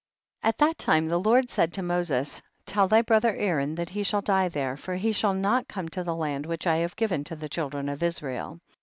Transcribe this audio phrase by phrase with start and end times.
[0.41, 0.49] 30.
[0.49, 4.23] At that lime the Lord said to Moses, tell thy brother Aaron that he shall
[4.23, 7.35] die there, for he shall not come to the land which I have given to
[7.35, 8.61] the children of Israel.